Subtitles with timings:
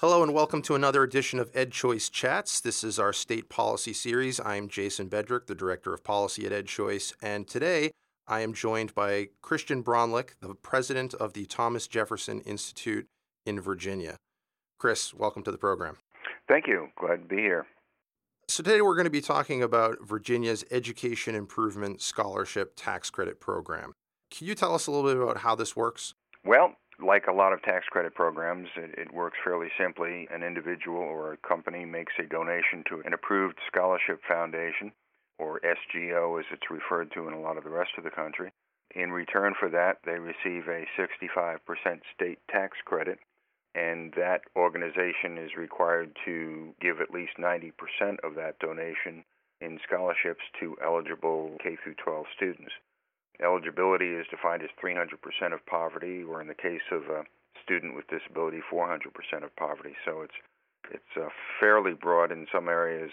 [0.00, 2.60] Hello and welcome to another edition of EdChoice Chats.
[2.60, 4.38] This is our state policy series.
[4.44, 7.92] I'm Jason Bedrick, the Director of Policy at EdChoice, and today
[8.28, 13.06] I am joined by Christian Braunlich, the President of the Thomas Jefferson Institute
[13.46, 14.18] in Virginia.
[14.78, 15.96] Chris, welcome to the program.
[16.46, 16.88] Thank you.
[17.00, 17.64] Glad to be here.
[18.48, 23.94] So, today we're going to be talking about Virginia's Education Improvement Scholarship Tax Credit Program.
[24.30, 26.12] Can you tell us a little bit about how this works?
[26.44, 30.26] Well, like a lot of tax credit programs, it, it, works fairly simply.
[30.30, 34.92] An individual or a company makes a donation to an approved scholarship foundation,
[35.38, 38.50] or SGO as it's referred to in a lot of the rest of the country.
[38.94, 41.58] In return for that, they receive a 65%
[42.14, 43.18] state tax credit,
[43.74, 47.72] and that organization is required to give at least 90%
[48.24, 49.24] of that donation
[49.60, 52.72] in scholarships to eligible K through 12 students.
[53.42, 57.24] Eligibility is defined as 300% of poverty, or in the case of a
[57.62, 59.04] student with disability, 400%
[59.44, 59.94] of poverty.
[60.04, 60.34] So it's
[60.92, 63.10] it's uh, fairly broad in some areas.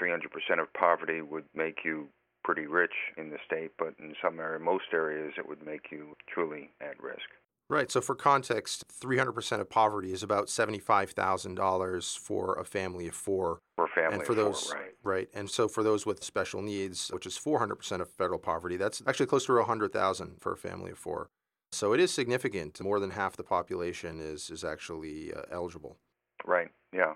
[0.00, 2.08] 300% of poverty would make you
[2.44, 6.14] pretty rich in the state, but in some area, most areas, it would make you
[6.28, 7.26] truly at risk.
[7.68, 7.90] Right.
[7.90, 13.58] So, for context, 300% of poverty is about $75,000 for a family of four.
[13.74, 14.92] For a family and for of those, four, right.
[15.02, 15.28] Right.
[15.34, 19.26] And so, for those with special needs, which is 400% of federal poverty, that's actually
[19.26, 21.28] close to 100,000 for a family of four.
[21.72, 22.80] So, it is significant.
[22.80, 25.96] More than half the population is, is actually uh, eligible.
[26.44, 26.68] Right.
[26.92, 27.14] Yeah.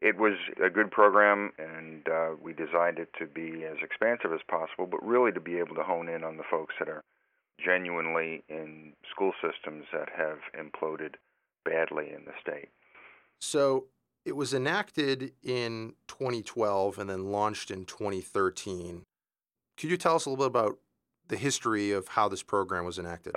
[0.00, 4.40] It was a good program, and uh, we designed it to be as expansive as
[4.48, 7.04] possible, but really to be able to hone in on the folks that are
[7.64, 11.14] genuinely in school systems that have imploded
[11.64, 12.68] badly in the state.
[13.40, 13.86] So
[14.24, 19.04] it was enacted in 2012 and then launched in 2013.
[19.76, 20.78] Could you tell us a little bit about
[21.28, 23.34] the history of how this program was enacted?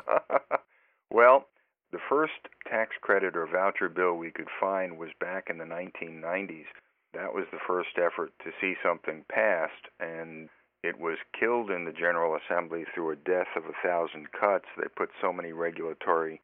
[1.11, 1.47] well,
[1.91, 2.33] the first
[2.69, 6.65] tax credit or voucher bill we could find was back in the 1990s.
[7.13, 10.49] That was the first effort to see something passed, and
[10.85, 14.65] it was killed in the General Assembly through a death of a thousand cuts.
[14.77, 16.41] They put so many regulatory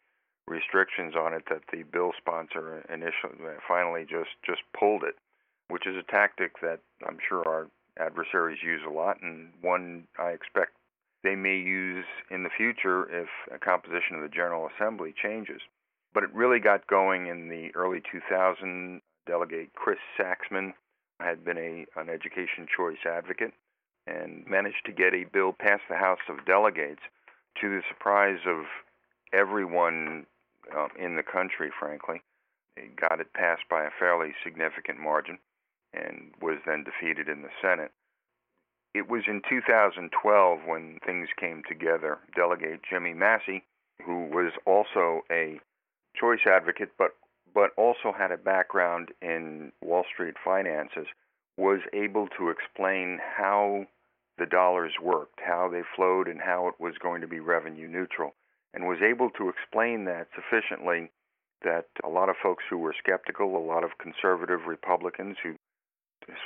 [0.48, 5.16] restrictions on it that the bill sponsor initially uh, finally just just pulled it,
[5.70, 7.68] which is a tactic that I'm sure our
[8.00, 10.72] adversaries use a lot, and one I expect
[11.24, 15.62] they may use in the future if a composition of the General Assembly changes.
[16.16, 19.02] But it really got going in the early 2000s.
[19.28, 20.74] Delegate Chris Saxman
[21.20, 23.54] had been a an education choice advocate
[24.12, 27.02] and managed to get a bill past the House of Delegates
[27.62, 28.66] to the surprise of
[29.34, 30.26] everyone
[30.76, 32.22] um, in the country, frankly.
[32.76, 35.38] It got it passed by a fairly significant margin
[35.94, 37.92] and was then defeated in the Senate.
[38.94, 42.20] It was in 2012 when things came together.
[42.36, 43.64] Delegate Jimmie Massie,
[44.06, 45.60] who was also a
[46.16, 47.12] choice advocate but
[47.54, 51.08] but also had a background in Wall Street finances,
[51.58, 53.86] was able to explain how
[54.42, 58.34] the dollars worked, how they flowed, and how it was going to be revenue neutral,
[58.74, 61.12] and was able to explain that sufficiently
[61.64, 65.54] that a lot of folks who were skeptical, a lot of conservative Republicans who,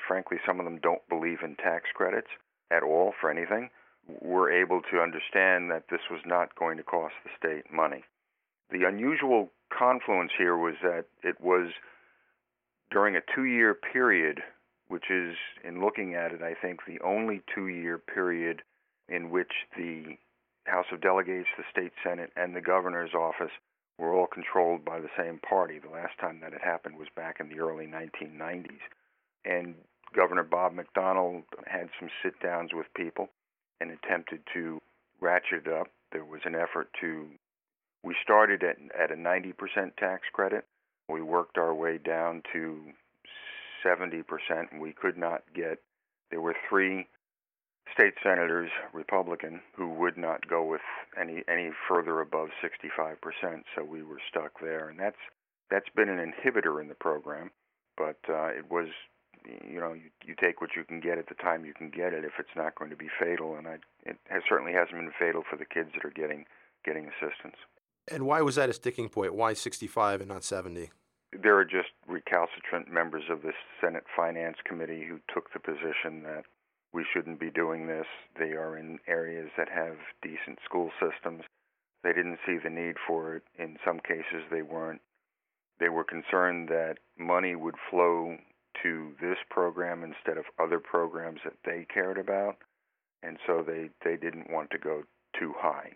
[0.06, 2.28] frankly, some of them don't believe in tax credits
[2.70, 3.70] at all for anything,
[4.22, 8.04] were able to understand that this was not going to cost the state money.
[8.72, 11.70] The unusual confluence here was that it was
[12.92, 14.42] during a two year period
[14.88, 18.62] which is, in looking at it, I think the only two year period
[19.10, 20.18] in which the
[20.66, 23.52] House of Delegates, the state Senate, and the governor's office
[23.98, 25.80] were all controlled by the same party.
[25.80, 28.82] The last time that it happened was back in the early 1990s.
[29.46, 29.76] And
[30.16, 33.30] Governor Bob McDonnell had some sit downs with people
[33.80, 34.82] and attempted to
[35.22, 35.88] ratchet up.
[36.12, 37.28] There was an effort to,
[38.04, 39.54] we started at, at a 90%
[39.98, 40.66] tax credit.
[41.10, 42.82] We worked our way down to
[43.86, 44.24] 70%,
[44.72, 45.80] and we could not get.
[46.32, 47.08] There were three
[47.94, 50.82] state senators, Republican, who would not go with
[51.20, 53.16] any any further above 65%.
[53.76, 55.18] So we were stuck there, and that's
[55.70, 57.52] that's been an inhibitor in the program.
[57.98, 58.88] But uh, it was,
[59.46, 62.14] you know, you, you take what you can get at the time you can get
[62.14, 65.12] it if it's not going to be fatal, and I, it has, certainly hasn't been
[65.18, 66.46] fatal for the kids that are getting
[66.84, 67.56] getting assistance.
[68.12, 69.34] And why was that a sticking point?
[69.34, 70.92] Why 65 and not 70?
[71.32, 73.52] There are just recalcitrant members of the
[73.82, 76.46] Senate Finance Committee who took the position that
[76.94, 78.06] we shouldn't be doing this.
[78.40, 81.44] They are in areas that have decent school systems.
[82.04, 83.44] They didn't see the need for it.
[83.58, 85.02] In some cases, they weren't.
[85.80, 88.38] They were concerned that money would flow
[88.84, 92.58] to this program instead of other programs that they cared about,
[93.24, 95.04] and so they they didn't want to go
[95.38, 95.92] too high.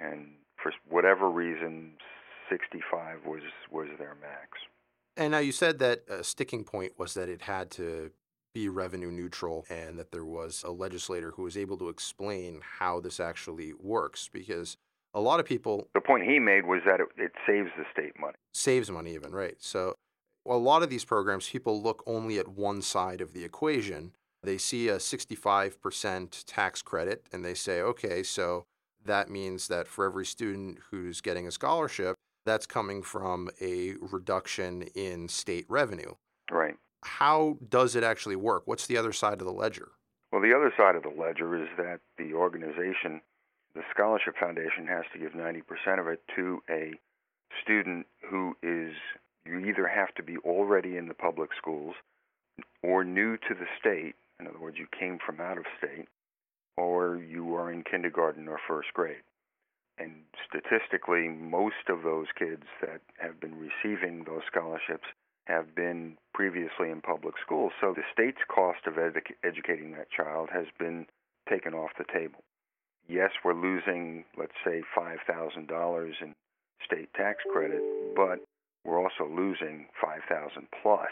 [0.00, 0.32] And
[0.62, 1.92] for whatever reason,
[2.50, 4.58] 65 was was their max.
[5.16, 8.10] And now you said that a sticking point was that it had to
[8.56, 13.00] be revenue neutral and that there was a legislator who was able to explain how
[13.00, 14.78] this actually works because
[15.12, 18.18] a lot of people the point he made was that it, it saves the state
[18.18, 18.36] money.
[18.54, 19.56] Saves money even right.
[19.58, 19.94] So
[20.46, 24.12] a lot of these programs people look only at one side of the equation.
[24.42, 28.64] They see a 65% tax credit and they say okay so
[29.04, 32.15] that means that for every student who's getting a scholarship
[32.46, 36.14] that's coming from a reduction in state revenue
[36.50, 36.76] right
[37.06, 38.64] how does it actually work?
[38.66, 39.92] What's the other side of the ledger?
[40.32, 43.20] Well, the other side of the ledger is that the organization,
[43.74, 46.92] the Scholarship Foundation, has to give 90% of it to a
[47.62, 48.92] student who is,
[49.46, 51.94] you either have to be already in the public schools
[52.82, 54.14] or new to the state.
[54.40, 56.08] In other words, you came from out of state,
[56.76, 59.22] or you are in kindergarten or first grade.
[59.98, 65.06] And statistically, most of those kids that have been receiving those scholarships
[65.46, 67.72] have been previously in public schools.
[67.80, 71.06] So the state's cost of edu- educating that child has been
[71.48, 72.42] taken off the table.
[73.08, 76.34] Yes, we're losing, let's say, $5,000 in
[76.84, 77.80] state tax credit,
[78.16, 78.40] but
[78.84, 81.10] we're also losing 5000 plus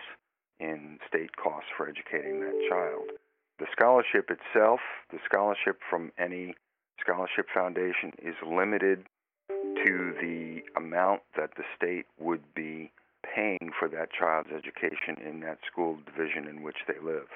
[0.61, 3.11] in state costs for educating that child.
[3.59, 4.81] The scholarship itself,
[5.13, 6.55] the scholarship from any
[7.01, 9.07] scholarship foundation is limited
[9.49, 12.91] to the amount that the state would be
[13.35, 17.27] paying for that child's education in that school division in which they live.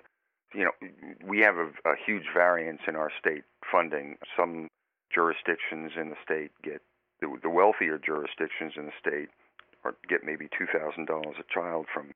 [0.55, 0.89] You know,
[1.27, 4.17] we have a, a huge variance in our state funding.
[4.37, 4.69] Some
[5.13, 6.81] jurisdictions in the state get
[7.21, 9.29] the, the wealthier jurisdictions in the state
[9.85, 12.13] or get maybe two thousand dollars a child from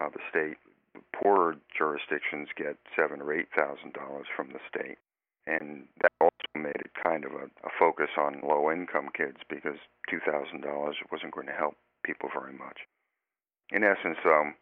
[0.00, 0.56] uh, the state.
[1.14, 4.98] Poorer jurisdictions get seven or eight thousand dollars from the state,
[5.46, 6.11] and that
[6.62, 9.78] made it kind of a, a focus on low income kids because
[10.08, 11.74] two thousand dollars wasn't going to help
[12.04, 12.78] people very much
[13.72, 14.54] in essence, um,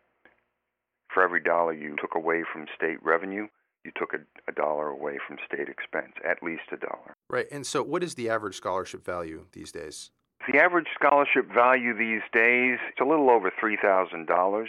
[1.12, 3.48] for every dollar you took away from state revenue,
[3.84, 4.18] you took a,
[4.48, 7.16] a, dollar away from state expense, at least a dollar.
[7.28, 7.46] Right.
[7.50, 10.10] And so, what is the average scholarship value these days?
[10.50, 14.66] The average scholarship value these days, it's a little over $3,000.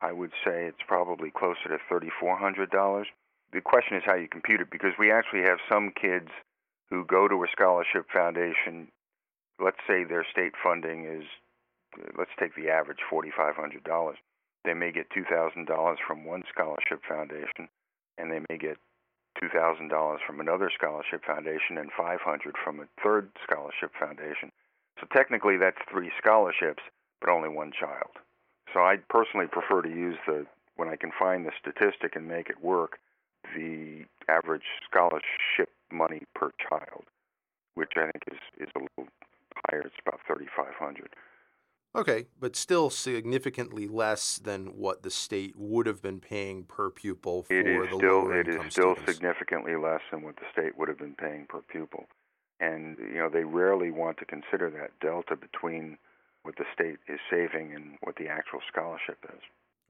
[0.00, 3.04] I would say it's probably closer to $3,400.
[3.52, 6.28] The question is how you compute it because we actually have some kids
[6.90, 8.88] who go to a scholarship foundation.
[9.62, 11.24] Let's say their state funding is
[12.18, 14.14] let's take the average $4,500.
[14.64, 17.68] They may get $2,000 from one scholarship foundation,
[18.18, 18.78] and they may get
[19.42, 24.50] $2,000 from another scholarship foundation and 500 from a third scholarship foundation.
[25.00, 26.82] So technically that's three scholarships,
[27.20, 28.16] but only one child.
[28.72, 30.46] So I personally prefer to use the
[30.76, 32.98] when I can find the statistic and make it work,
[33.54, 37.04] the average scholarship money per child,
[37.74, 39.12] which I think is is a little
[39.70, 39.82] higher.
[39.86, 41.14] It's about 3,500.
[41.96, 47.44] Okay, but still significantly less than what the state would have been paying per pupil
[47.44, 49.12] for the still, lower It is still students.
[49.12, 52.06] significantly less than what the state would have been paying per pupil.
[52.58, 55.98] And, you know, they rarely want to consider that delta between
[56.42, 59.40] what the state is saving and what the actual scholarship is.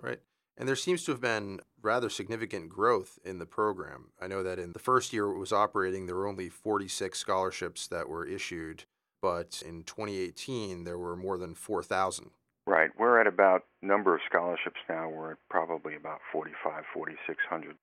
[0.03, 0.21] Right.
[0.57, 4.13] And there seems to have been rather significant growth in the program.
[4.21, 7.89] I know that in the first year it was operating, there were only 46 scholarships
[7.89, 8.85] that were issued
[9.25, 12.29] but in 2018 there were more than 4,000.
[12.67, 12.91] Right.
[12.99, 15.09] We're at about number of scholarships now.
[15.09, 17.75] We're at probably about 45, 4,600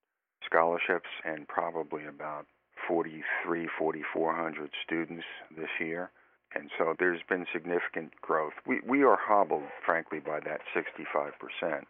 [0.46, 2.46] scholarships and probably about
[2.88, 5.26] 43, 4,400 students
[5.58, 6.12] this year.
[6.54, 8.54] And so there's been significant growth.
[8.68, 11.82] We, we are hobbled, frankly, by that 65%.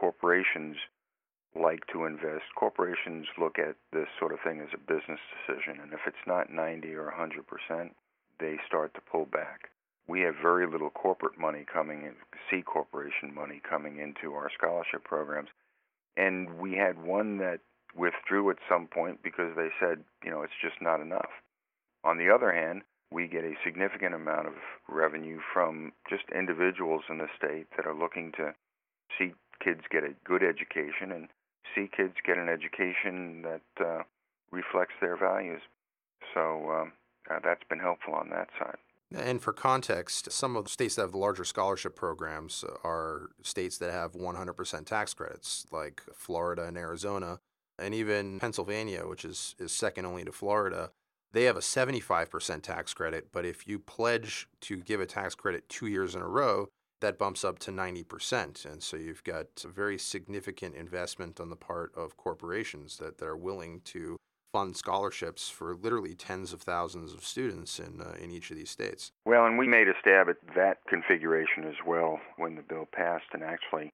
[0.00, 0.76] Corporations
[1.54, 2.44] like to invest.
[2.56, 6.50] Corporations look at this sort of thing as a business decision, and if it's not
[6.50, 7.90] 90 or 100%,
[8.38, 9.68] they start to pull back.
[10.08, 12.14] We have very little corporate money coming in,
[12.50, 15.50] C corporation money coming into our scholarship programs.
[16.16, 17.60] And we had one that
[17.94, 21.30] withdrew at some point because they said, you know, it's just not enough.
[22.04, 24.54] On the other hand, we get a significant amount of
[24.88, 28.54] revenue from just individuals in the state that are looking to
[29.18, 31.28] see kids get a good education and
[31.74, 34.02] see kids get an education that uh,
[34.50, 35.60] reflects their values.
[36.34, 36.92] So um,
[37.30, 38.76] uh, that's been helpful on that side.
[39.12, 43.78] And for context, some of the states that have the larger scholarship programs are states
[43.78, 47.40] that have 100% tax credits, like Florida and Arizona,
[47.78, 50.90] and even Pennsylvania, which is, is second only to Florida.
[51.32, 55.68] They have a 75% tax credit, but if you pledge to give a tax credit
[55.68, 56.68] two years in a row,
[57.00, 58.64] that bumps up to 90%.
[58.64, 63.26] And so you've got a very significant investment on the part of corporations that, that
[63.26, 64.16] are willing to
[64.52, 68.70] fund scholarships for literally tens of thousands of students in uh, in each of these
[68.70, 69.12] states.
[69.24, 73.26] Well, and we made a stab at that configuration as well when the bill passed,
[73.32, 73.90] and actually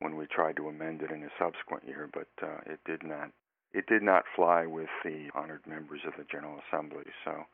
[0.00, 3.30] when we tried to amend it in a subsequent year, but uh, it did not.
[3.72, 7.44] It did not fly with the honored members of the General Assembly, so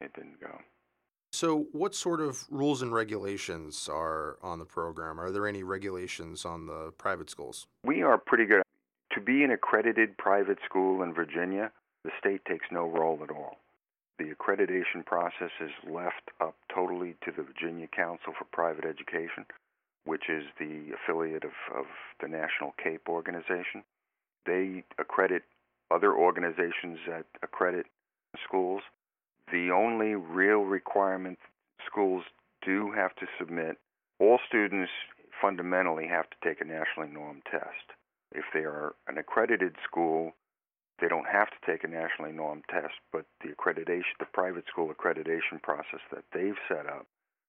[0.00, 0.58] it didn't go.
[1.34, 5.18] So, what sort of rules and regulations are on the program?
[5.18, 7.66] Are there any regulations on the private schools?
[7.82, 8.62] We are pretty good.
[9.14, 11.72] To be an accredited private school in Virginia,
[12.04, 13.56] the state takes no role at all.
[14.20, 19.44] The accreditation process is left up totally to the Virginia Council for Private Education,
[20.04, 21.86] which is the affiliate of, of
[22.20, 23.82] the National CAPE organization.
[24.46, 25.42] They accredit
[25.90, 27.86] other organizations that accredit
[28.46, 28.82] schools
[29.50, 31.38] the only real requirement
[31.86, 32.24] schools
[32.64, 33.78] do have to submit,
[34.18, 34.90] all students
[35.40, 37.92] fundamentally have to take a nationally normed test.
[38.32, 40.32] If they are an accredited school,
[41.00, 44.92] they don't have to take a nationally normed test, but the accreditation, the private school
[44.92, 47.06] accreditation process that they've set up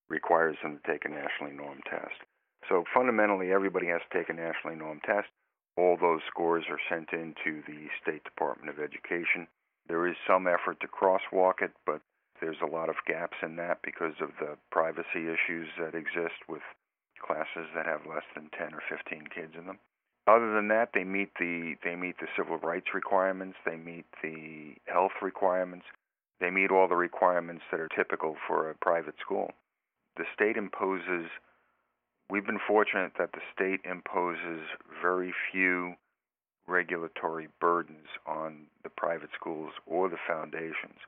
[0.09, 2.25] requires them to take a nationally normed test.
[2.69, 5.27] So fundamentally, everybody has to take a nationally normed test.
[5.77, 9.47] All those scores are sent in to the State Department of Education.
[9.87, 12.01] There is some effort to crosswalk it, but
[12.41, 16.61] there's a lot of gaps in that because of the privacy issues that exist with
[17.25, 19.79] classes that have less than 10 or 15 kids in them.
[20.27, 24.73] Other than that, they meet the they meet the civil rights requirements, they meet the
[24.85, 25.85] health requirements,
[26.39, 29.51] they meet all the requirements that are typical for a private school.
[30.17, 31.29] The state imposes
[32.29, 34.65] we've been fortunate that the state imposes
[35.01, 35.93] very few
[36.67, 40.99] regulatory burdens on the private schools or the foundations.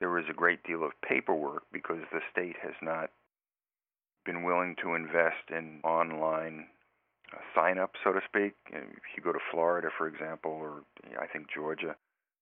[0.00, 3.10] There is a great deal of paperwork because the state has not
[4.24, 6.66] been willing to invest in online
[7.32, 8.54] uh, sign up, so to speak.
[8.70, 10.82] If you go to Florida, for example, or
[11.20, 11.94] I think Georgia,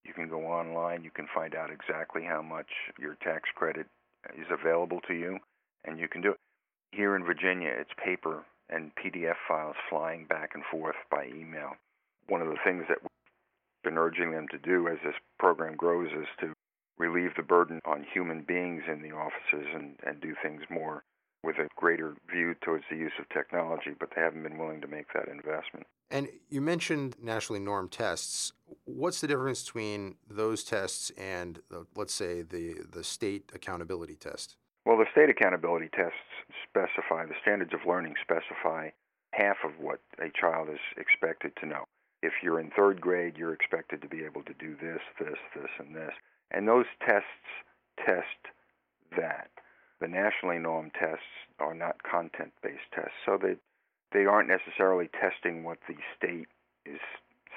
[0.05, 3.87] you can go online, you can find out exactly how much your tax credit
[4.37, 5.39] is available to you,
[5.85, 6.41] and you can do it.
[6.93, 11.73] Here in Virginia, it's paper and PDF files flying back and forth by email
[12.28, 16.11] one of the things that we've been urging them to do as this program grows
[16.12, 16.52] is to
[16.99, 21.04] relieve the burden on human beings in the offices and, and do things more
[21.42, 24.88] with a greater view towards the use of technology, but they haven't been willing to
[24.88, 25.87] make that investment.
[26.11, 28.52] And you mentioned nationally normed tests.
[28.85, 34.56] What's the difference between those tests and, the, let's say, the, the state accountability test?
[34.85, 36.16] Well, the state accountability tests
[36.68, 38.90] specify, the standards of learning specify
[39.33, 41.85] half of what a child is expected to know
[42.23, 45.70] if you're in third grade, you're expected to be able to do this, this, this,
[45.78, 46.12] and this.
[46.50, 47.26] And those tests
[48.04, 48.54] test
[49.16, 49.50] that.
[50.00, 51.25] The nationally normed tests
[51.58, 53.56] are not content based tests, so they,
[54.12, 56.49] they aren't necessarily testing what the state
[56.85, 57.00] is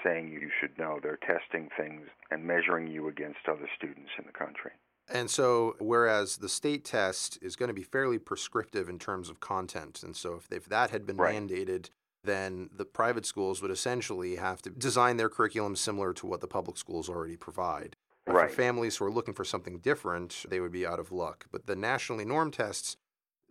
[0.04, 1.00] saying you should know.
[1.02, 4.72] They're testing things and measuring you against other students in the country.
[5.12, 9.40] And so, whereas the state test is going to be fairly prescriptive in terms of
[9.40, 11.36] content, and so if, if that had been right.
[11.36, 11.90] mandated,
[12.24, 16.48] then the private schools would essentially have to design their curriculum similar to what the
[16.48, 17.96] public schools already provide.
[18.28, 18.50] Right.
[18.50, 21.46] For families who are looking for something different, they would be out of luck.
[21.52, 22.98] But the nationally norm tests,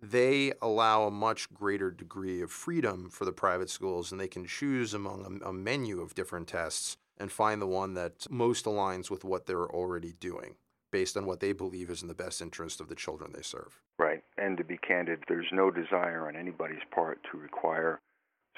[0.01, 4.47] they allow a much greater degree of freedom for the private schools, and they can
[4.47, 9.11] choose among a, a menu of different tests and find the one that most aligns
[9.11, 10.55] with what they're already doing
[10.91, 13.81] based on what they believe is in the best interest of the children they serve.
[13.99, 14.23] Right.
[14.39, 18.01] And to be candid, there's no desire on anybody's part to require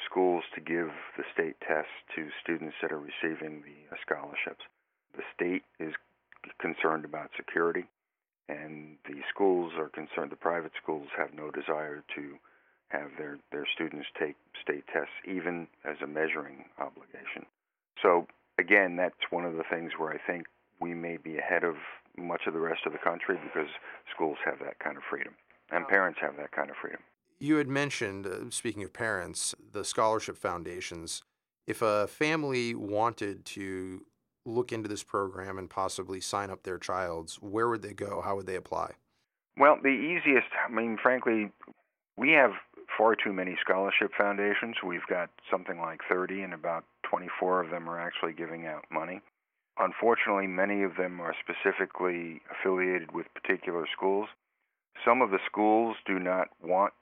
[0.04, 4.64] schools to give the state tests to students that are receiving the uh, scholarships.
[5.16, 5.94] The state is
[6.58, 7.84] concerned about security,
[8.48, 12.38] and the schools are concerned, the private schools have no desire to
[12.88, 17.46] have their, their students take state tests, even as a measuring obligation.
[18.02, 18.26] So,
[18.58, 20.46] again, that's one of the things where I think
[20.80, 21.76] we may be ahead of
[22.16, 23.70] much of the rest of the country because
[24.14, 25.34] schools have that kind of freedom,
[25.70, 27.00] and parents have that kind of freedom.
[27.40, 31.22] You had mentioned, uh, speaking of parents, the scholarship foundations.
[31.66, 34.04] If a family wanted to
[34.44, 38.20] look into this program and possibly sign up their child's, where would they go?
[38.20, 38.92] How would they apply?
[39.56, 41.50] Well, the easiest, I mean, frankly,
[42.18, 42.52] we have
[42.96, 44.76] far too many scholarship foundations.
[44.84, 49.22] We've got something like 30, and about 24 of them are actually giving out money.
[49.78, 54.28] Unfortunately, many of them are specifically affiliated with particular schools.
[55.06, 56.92] Some of the schools do not want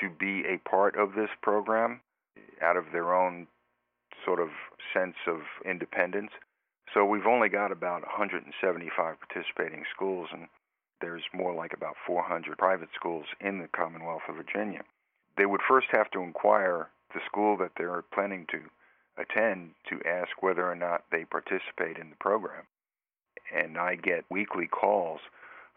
[0.00, 2.00] to be a part of this program
[2.62, 3.46] out of their own
[4.24, 4.48] sort of
[4.92, 6.30] sense of independence.
[6.94, 10.48] So we've only got about 175 participating schools, and
[11.00, 14.82] there's more like about 400 private schools in the Commonwealth of Virginia.
[15.36, 18.60] They would first have to inquire the school that they're planning to
[19.18, 22.64] attend to ask whether or not they participate in the program.
[23.54, 25.20] and I get weekly calls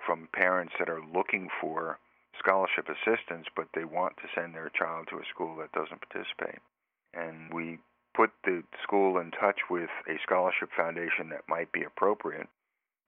[0.05, 1.99] from parents that are looking for
[2.39, 6.59] scholarship assistance, but they want to send their child to a school that doesn't participate.
[7.13, 7.79] And we
[8.15, 12.47] put the school in touch with a scholarship foundation that might be appropriate,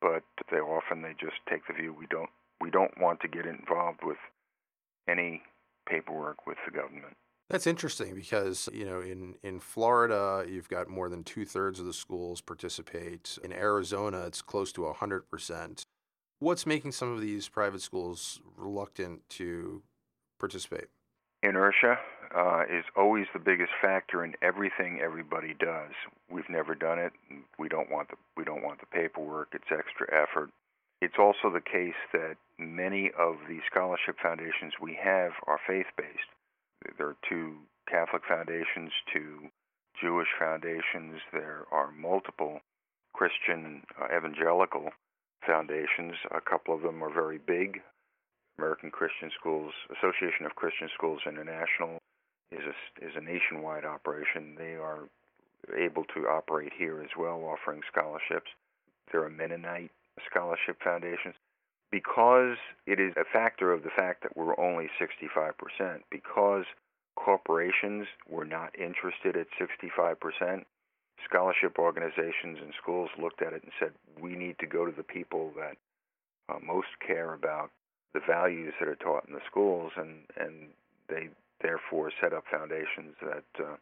[0.01, 3.45] but they often they just take the view we don't we don't want to get
[3.45, 4.17] involved with
[5.09, 5.41] any
[5.89, 7.17] paperwork with the government.
[7.49, 11.85] That's interesting because you know in in Florida you've got more than two thirds of
[11.85, 13.37] the schools participate.
[13.43, 15.85] In Arizona, it's close to hundred percent.
[16.41, 19.83] What's making some of these private schools reluctant to
[20.39, 20.87] participate?
[21.43, 21.99] Inertia
[22.35, 25.91] uh, is always the biggest factor in everything everybody does.
[26.31, 27.13] We've never done it.
[27.59, 29.49] We don't want the we don't want the paperwork.
[29.53, 30.49] It's extra effort.
[30.99, 36.97] It's also the case that many of the scholarship foundations we have are faith-based.
[36.97, 37.57] There are two
[37.87, 39.49] Catholic foundations, two
[40.01, 41.21] Jewish foundations.
[41.31, 42.61] There are multiple
[43.13, 44.89] Christian uh, evangelical
[45.45, 46.13] foundations.
[46.31, 47.81] A couple of them are very big.
[48.57, 51.97] American Christian Schools Association of Christian Schools International
[52.51, 54.55] is a, is a nationwide operation.
[54.57, 55.07] They are
[55.75, 58.51] able to operate here as well, offering scholarships.
[59.11, 59.91] There are Mennonite
[60.29, 61.35] scholarship foundations.
[61.91, 62.57] Because
[62.87, 65.51] it is a factor of the fact that we're only 65%,
[66.09, 66.63] because
[67.17, 70.63] corporations were not interested at 65%,
[71.27, 75.03] scholarship organizations and schools looked at it and said, we need to go to the
[75.03, 75.77] people that
[76.49, 77.71] uh, most care about
[78.13, 80.67] the values that are taught in the schools, and, and
[81.07, 81.29] they
[81.61, 83.75] therefore set up foundations that uh,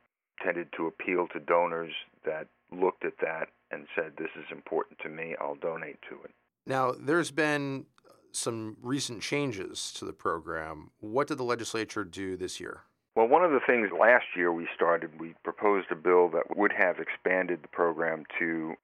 [0.44, 1.94] tended to appeal to donors
[2.26, 6.32] that looked at that and said, this is important to me, I'll donate to it.
[6.66, 7.86] Now, there's been
[8.32, 10.92] some recent changes to the program.
[11.00, 12.82] What did the legislature do this year?
[13.20, 16.72] Well, one of the things last year we started, we proposed a bill that would
[16.72, 18.76] have expanded the program to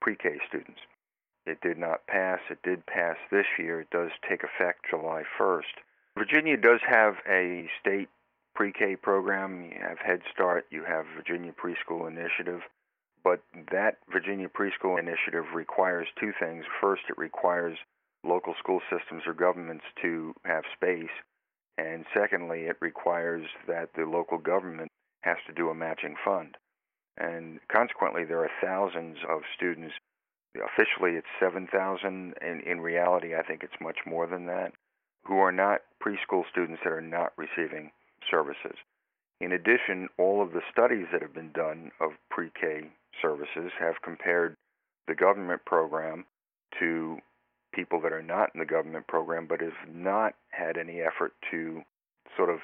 [0.00, 0.80] pre K students.
[1.46, 2.40] It did not pass.
[2.50, 3.82] It did pass this year.
[3.82, 5.86] It does take effect July 1st.
[6.18, 8.08] Virginia does have a state
[8.56, 9.62] pre K program.
[9.62, 12.62] You have Head Start, you have Virginia Preschool Initiative.
[13.22, 13.40] But
[13.70, 16.64] that Virginia Preschool Initiative requires two things.
[16.80, 17.78] First, it requires
[18.24, 21.14] local school systems or governments to have space
[21.80, 24.90] and secondly, it requires that the local government
[25.22, 26.56] has to do a matching fund.
[27.16, 29.94] And consequently, there are thousands of students.
[30.56, 32.34] Officially, it's 7,000.
[32.42, 34.72] In, in reality, I think it's much more than that,
[35.24, 37.92] who are not preschool students that are not receiving
[38.30, 38.76] services.
[39.40, 42.90] In addition, all of the studies that have been done of pre K
[43.22, 44.54] services have compared
[45.08, 46.26] the government program
[46.78, 47.18] to
[47.72, 51.82] people that are not in the government program but have not had any effort to
[52.36, 52.60] sort of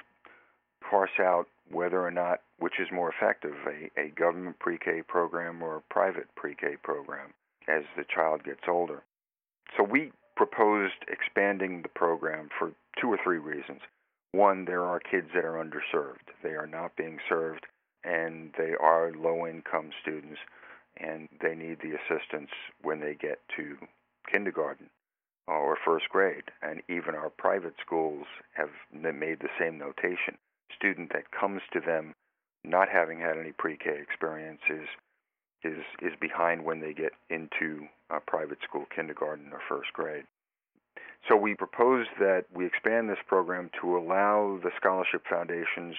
[0.89, 5.63] parse out whether or not which is more effective, a, a government pre K program
[5.63, 7.35] or a private pre K program
[7.69, 9.03] as the child gets older.
[9.77, 13.81] So we proposed expanding the program for two or three reasons.
[14.33, 16.29] One, there are kids that are underserved.
[16.43, 17.67] They are not being served,
[18.05, 20.39] and they are low income students,
[20.99, 22.51] and they need the assistance
[22.83, 23.77] when they get to
[24.31, 24.89] kindergarten
[25.49, 26.45] or first grade.
[26.63, 30.39] And even our private schools have made the same notation.
[30.77, 32.15] Student that comes to them
[32.65, 34.89] not having had any pre-K experience is
[35.65, 40.25] is, behind when they get into a private school kindergarten or first grade.
[41.29, 45.97] So we propose that we expand this program to allow the scholarship foundations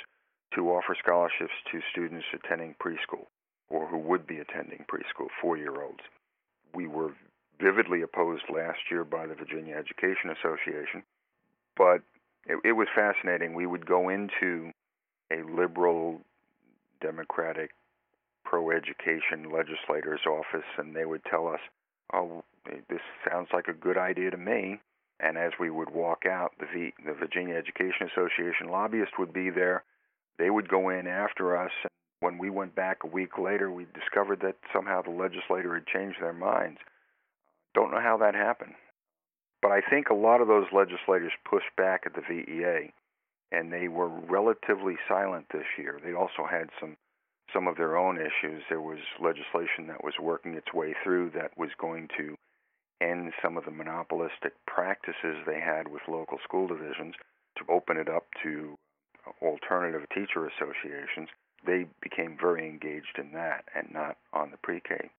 [0.56, 3.26] to offer scholarships to students attending preschool
[3.70, 6.04] or who would be attending preschool, four year olds.
[6.74, 7.12] We were
[7.62, 11.04] vividly opposed last year by the Virginia Education Association,
[11.76, 12.02] but
[12.46, 13.54] it, it was fascinating.
[13.54, 14.72] We would go into
[15.32, 16.22] a liberal,
[17.02, 17.72] democratic,
[18.44, 21.60] pro education legislator's office, and they would tell us,
[22.14, 22.44] Oh,
[22.90, 24.80] this sounds like a good idea to me.
[25.20, 29.50] And as we would walk out, the, v, the Virginia Education Association lobbyist would be
[29.50, 29.84] there.
[30.38, 31.72] They would go in after us.
[31.84, 35.88] And when we went back a week later, we discovered that somehow the legislator had
[35.88, 36.80] changed their minds.
[37.74, 38.74] Don't know how that happened.
[39.62, 42.92] But I think a lot of those legislators pushed back at the VEA,
[43.52, 46.00] and they were relatively silent this year.
[46.04, 46.98] They also had some
[47.54, 48.62] some of their own issues.
[48.70, 52.36] There was legislation that was working its way through that was going to
[53.02, 57.16] end some of the monopolistic practices they had with local school divisions
[57.58, 58.76] to open it up to
[59.42, 61.30] alternative teacher associations.
[61.66, 65.10] They became very engaged in that and not on the pre K.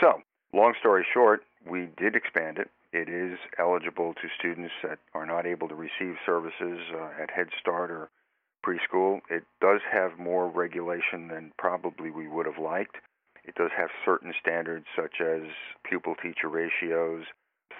[0.00, 2.70] So, long story short, we did expand it.
[2.92, 7.48] It is eligible to students that are not able to receive services uh, at Head
[7.60, 8.10] Start or
[8.64, 9.20] preschool.
[9.30, 12.96] It does have more regulation than probably we would have liked.
[13.44, 15.42] It does have certain standards, such as
[15.88, 17.24] pupil teacher ratios,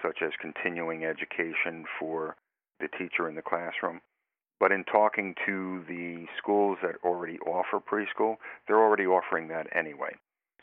[0.03, 2.37] such as continuing education for
[2.81, 4.01] the teacher in the classroom.
[4.61, 10.15] But in talking to the schools that already offer preschool, they're already offering that anyway.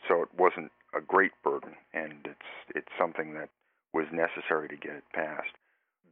[0.08, 3.48] So it wasn't a great burden, and it's it's something that
[3.92, 5.52] was necessary to get it passed.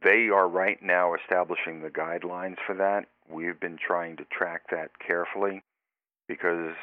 [0.03, 3.05] They are right now establishing the guidelines for that.
[3.29, 5.63] We've been trying to track that carefully
[6.27, 6.73] because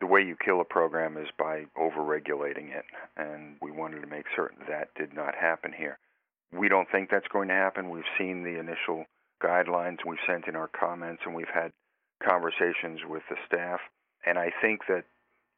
[0.00, 2.84] the way you kill a program is by overregulating it,
[3.16, 5.98] and we wanted to make certain that did not happen here.
[6.52, 7.90] We don't think that's going to happen.
[7.90, 9.06] We've seen the initial
[9.42, 11.72] guidelines, we've sent in our comments, and we've had
[12.22, 13.80] conversations with the staff.
[14.24, 15.04] And I think that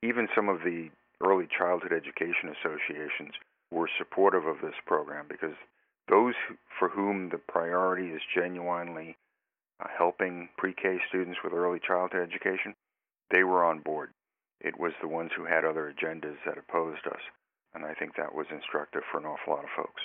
[0.02, 0.90] even some of the
[1.24, 3.34] early childhood education associations
[3.70, 5.56] were supportive of this program because
[6.08, 6.34] those
[6.78, 9.16] for whom the priority is genuinely
[9.82, 12.74] uh, helping pre K students with early childhood education,
[13.30, 14.10] they were on board.
[14.60, 17.20] It was the ones who had other agendas that opposed us.
[17.74, 20.02] And I think that was instructive for an awful lot of folks.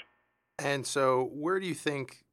[0.59, 2.23] And so, where do you think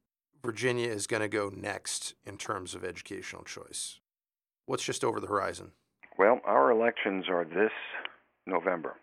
[0.44, 4.00] Virginia is going to go next in terms of educational choice?
[4.66, 5.72] What's just over the horizon?
[6.18, 7.72] Well, our elections are this
[8.50, 8.96] November.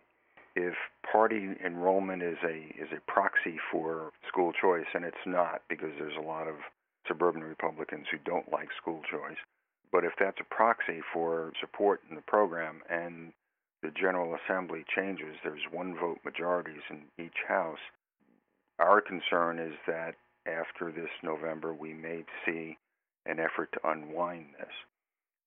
[0.55, 0.75] If
[1.11, 6.17] party enrollment is a is a proxy for school choice, and it's not because there's
[6.17, 6.55] a lot of
[7.07, 9.37] suburban Republicans who don't like school choice,
[9.91, 13.31] but if that's a proxy for support in the program and
[13.81, 17.79] the General Assembly changes, there's one vote majorities in each house.
[18.79, 22.77] Our concern is that after this November, we may see
[23.25, 24.73] an effort to unwind this.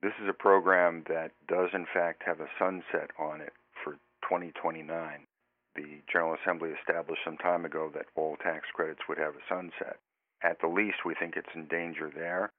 [0.02, 3.52] This is a program that does, in fact, have a sunset on it
[4.30, 5.26] 2029.
[5.74, 9.98] The General Assembly established some time ago that all tax credits would have a sunset.
[10.42, 12.52] At the least, we think it's in danger there.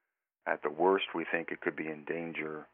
[0.45, 2.67] At the worst, we think it could be in danger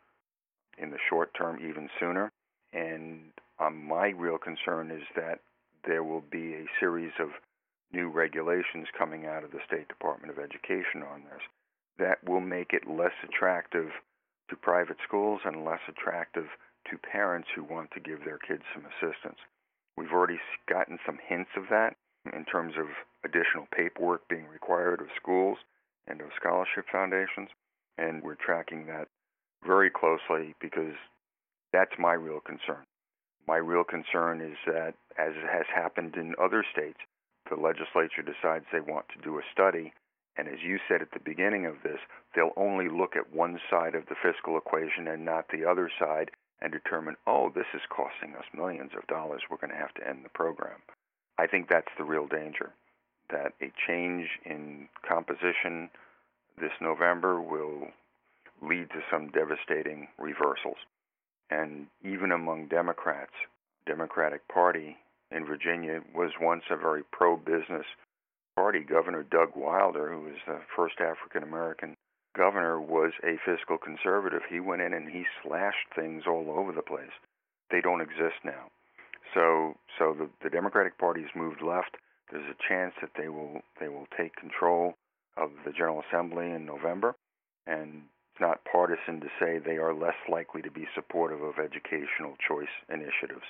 [0.77, 2.31] in the short term even sooner.
[2.73, 5.39] And um, my real concern is that
[5.85, 7.29] there will be a series of
[7.93, 11.41] new regulations coming out of the State Department of Education on this
[11.99, 13.89] that will make it less attractive
[14.49, 16.45] to private schools and less attractive
[16.89, 19.39] to parents who want to give their kids some assistance.
[19.97, 21.95] We've already gotten some hints of that
[22.33, 22.87] in terms of
[23.23, 25.57] additional paperwork being required of schools
[26.07, 27.49] and of scholarship foundations,
[27.97, 29.07] and we're tracking that
[29.65, 30.95] very closely because
[31.73, 32.85] that's my real concern.
[33.47, 36.99] My real concern is that, as has happened in other states,
[37.49, 39.93] the legislature decides they want to do a study,
[40.37, 41.99] and as you said at the beginning of this,
[42.35, 46.29] they'll only look at one side of the fiscal equation and not the other side
[46.61, 50.07] and determine, oh, this is costing us millions of dollars, we're going to have to
[50.07, 50.79] end the program.
[51.37, 52.71] I think that's the real danger,
[53.29, 55.89] that a change in composition
[56.59, 57.87] this November will
[58.61, 60.77] lead to some devastating reversals.
[61.49, 63.33] And even among Democrats,
[63.85, 64.97] Democratic Party
[65.31, 67.85] in Virginia was once a very pro business
[68.55, 68.79] party.
[68.79, 71.95] Governor Doug Wilder, who was the first African American
[72.37, 74.41] governor, was a fiscal conservative.
[74.49, 77.13] He went in and he slashed things all over the place.
[77.71, 78.69] They don't exist now.
[79.33, 81.97] So so the, the Democratic Party has moved left.
[82.31, 84.93] There's a chance that they will they will take control
[85.35, 87.15] of the General Assembly in November,
[87.65, 92.35] and it's not partisan to say they are less likely to be supportive of educational
[92.47, 93.45] choice initiatives.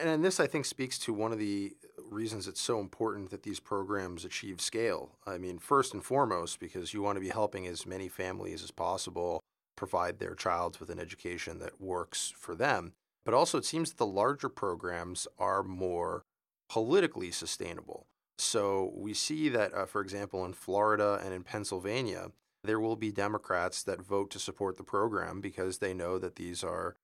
[0.00, 1.72] And this, I think, speaks to one of the
[2.10, 5.16] reasons it's so important that these programs achieve scale.
[5.26, 8.70] I mean, first and foremost, because you want to be helping as many families as
[8.70, 9.40] possible
[9.76, 12.92] provide their child with an education that works for them.
[13.24, 16.24] But also, it seems that the larger programs are more
[16.68, 18.06] politically sustainable.
[18.38, 22.32] So we see that, uh, for example, in Florida and in Pennsylvania,
[22.64, 26.62] there will be Democrats that vote to support the program because they know that these
[26.64, 26.96] are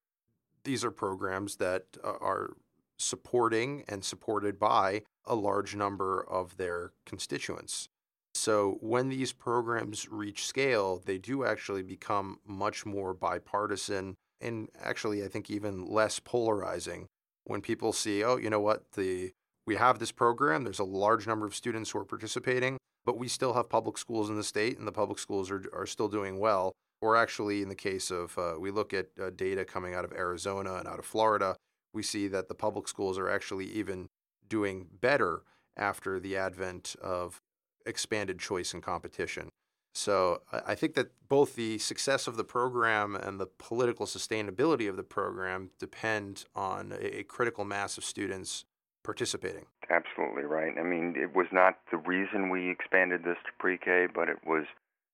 [0.64, 2.57] these are programs that uh, are
[2.99, 7.89] supporting and supported by a large number of their constituents.
[8.35, 15.25] So when these programs reach scale, they do actually become much more bipartisan and actually
[15.25, 17.09] I think even less polarizing
[17.45, 19.33] when people see, oh, you know what, the
[19.67, 23.29] we have this program, there's a large number of students who are participating, but we
[23.29, 26.39] still have public schools in the state and the public schools are, are still doing
[26.39, 26.73] well.
[27.01, 30.13] Or actually, in the case of, uh, we look at uh, data coming out of
[30.13, 31.55] Arizona and out of Florida,
[31.99, 34.09] we see that the public schools are actually even
[34.49, 35.43] doing better
[35.77, 37.43] after the advent of
[37.85, 39.49] expanded choice and competition.
[39.95, 44.97] So I think that both the success of the program and the political sustainability of
[44.97, 48.65] the program depend on a critical mass of students
[49.03, 49.67] participating.
[49.91, 50.75] Absolutely right.
[50.79, 54.67] I mean, it was not the reason we expanded this to pre-K, but it was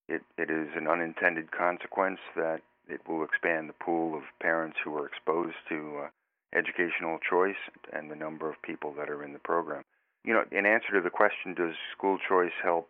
[0.07, 4.95] it, it is an unintended consequence that it will expand the pool of parents who
[4.99, 6.09] are exposed to uh,
[6.55, 7.57] educational choice
[7.93, 9.83] and the number of people that are in the program.
[10.25, 12.89] You know, in answer to the question, does school choice help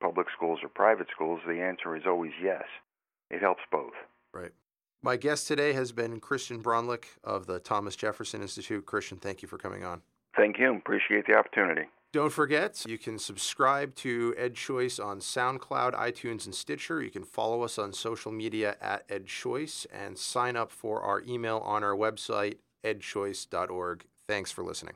[0.00, 1.40] public schools or private schools?
[1.46, 2.64] The answer is always yes.
[3.30, 3.94] It helps both.
[4.32, 4.52] Right.
[5.02, 8.84] My guest today has been Christian Braunlich of the Thomas Jefferson Institute.
[8.86, 10.02] Christian, thank you for coming on.
[10.36, 10.76] Thank you.
[10.76, 11.88] Appreciate the opportunity.
[12.12, 17.00] Don't forget, you can subscribe to EdChoice on SoundCloud, iTunes, and Stitcher.
[17.00, 21.58] You can follow us on social media at EdChoice and sign up for our email
[21.58, 24.06] on our website, edchoice.org.
[24.26, 24.94] Thanks for listening.